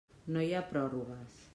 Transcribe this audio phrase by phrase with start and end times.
[0.37, 1.41] No hi ha pròrrogues.